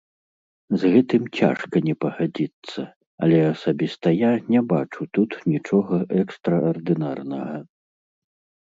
З 0.83 0.89
гэтым 0.93 1.23
цяжка 1.39 1.75
не 1.87 1.93
пагадзіцца, 2.05 2.85
але 3.27 3.37
асабіста 3.53 4.07
я 4.17 4.31
не 4.55 4.61
бачу 4.73 5.01
тут 5.19 5.31
нічога 5.53 5.95
экстраардынарнага. 6.25 7.55